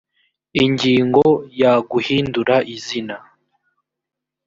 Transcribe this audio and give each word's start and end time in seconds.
ingingo 0.63 1.25
ya 1.61 1.73
guhindura 1.91 2.55
izina 2.75 3.15